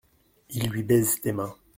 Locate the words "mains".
1.31-1.53